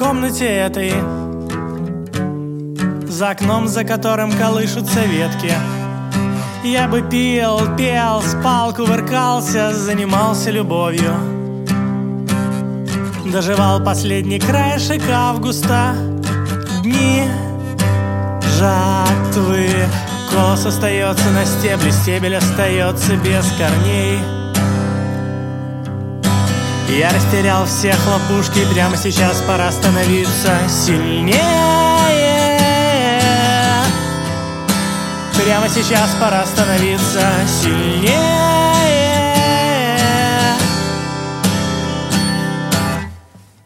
[0.00, 0.94] комнате этой.
[3.06, 5.52] За окном, за которым колышутся ветки.
[6.64, 11.12] Я бы пил, пел, спал, кувыркался, занимался любовью.
[13.26, 15.94] Доживал последний краешек августа.
[16.82, 17.24] Дни
[18.58, 19.68] жатвы.
[20.32, 24.39] Колос остается на стебле, стебель остается без корней
[26.98, 31.40] я растерял все хлопушки, прямо сейчас пора становиться сильнее.
[35.42, 37.22] Прямо сейчас пора становиться
[37.62, 38.18] сильнее.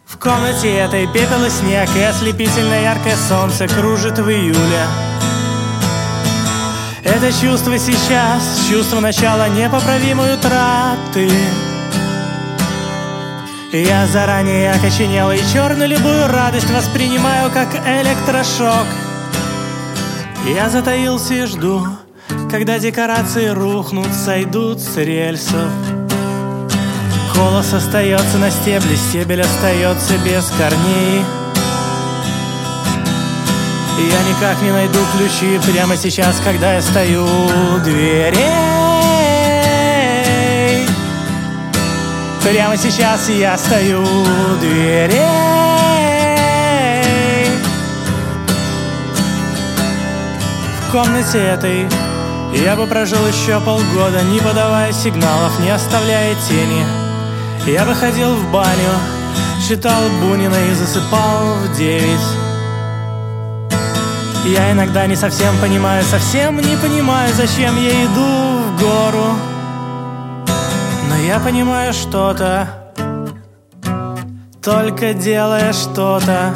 [0.07, 4.87] В комнате этой пепел и снег и ослепительно яркое солнце кружит в июле.
[7.05, 11.31] Это чувство сейчас, чувство начала непоправимой утраты.
[13.75, 18.87] Я заранее окоченел и черную любую радость воспринимаю как электрошок.
[20.47, 21.85] Я затаился и жду,
[22.49, 25.73] когда декорации рухнут, сойдут с рельсов.
[27.35, 31.25] Колос остается на стебле, стебель остается без корней.
[33.99, 39.04] Я никак не найду ключи прямо сейчас, когда я стою у дверей.
[42.45, 45.19] Прямо сейчас я стою у дверей.
[50.83, 51.89] В комнате этой
[52.63, 56.85] я бы прожил еще полгода Не подавая сигналов, не оставляя тени.
[57.67, 58.93] Я бы ходил в баню,
[59.67, 62.21] читал Бунина и засыпал в девять.
[64.45, 69.54] Я иногда не совсем понимаю, совсем не понимаю, зачем я иду в гору
[71.17, 72.69] я понимаю что-то.
[74.63, 76.55] Только делая что-то.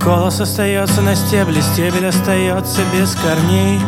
[0.00, 3.80] Колос остается на стебле, стебель остается без корней.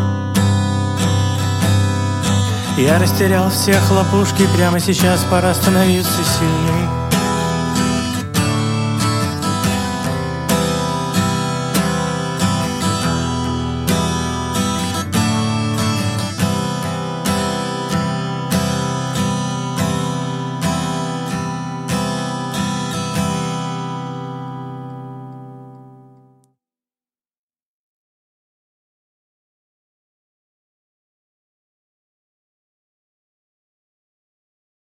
[2.79, 7.02] Я растерял все хлопушки, прямо сейчас пора становиться сильней